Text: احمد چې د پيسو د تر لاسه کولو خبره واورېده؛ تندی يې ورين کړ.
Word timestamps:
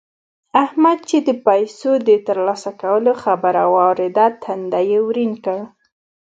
احمد 0.63 0.99
چې 1.09 1.17
د 1.27 1.29
پيسو 1.47 1.91
د 2.07 2.09
تر 2.27 2.37
لاسه 2.47 2.71
کولو 2.81 3.11
خبره 3.23 3.63
واورېده؛ 3.73 4.25
تندی 4.43 4.83
يې 4.91 4.99
ورين 5.07 5.33
کړ. 5.45 5.59